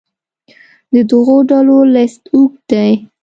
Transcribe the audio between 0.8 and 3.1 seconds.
د دغو ډلو لست اوږد دی.